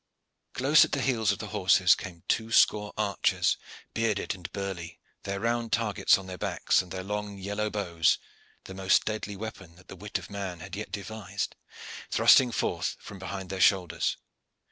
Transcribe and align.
Close 0.55 0.83
at 0.83 0.93
the 0.93 1.01
heels 1.03 1.31
of 1.31 1.37
the 1.37 1.49
horses 1.53 1.93
came 1.93 2.23
two 2.27 2.51
score 2.51 2.91
archers 2.97 3.55
bearded 3.93 4.33
and 4.33 4.51
burly, 4.51 4.99
their 5.25 5.39
round 5.39 5.71
targets 5.71 6.17
on 6.17 6.25
their 6.25 6.39
backs 6.39 6.81
and 6.81 6.91
their 6.91 7.03
long 7.03 7.37
yellow 7.37 7.69
bows, 7.69 8.17
the 8.63 8.73
most 8.73 9.05
deadly 9.05 9.35
weapon 9.35 9.75
that 9.75 9.89
the 9.89 9.95
wit 9.95 10.17
of 10.17 10.27
man 10.27 10.59
had 10.59 10.75
yet 10.75 10.91
devised, 10.91 11.55
thrusting 12.09 12.51
forth 12.51 12.95
from 12.99 13.19
behind 13.19 13.51
their 13.51 13.61
shoulders. 13.61 14.17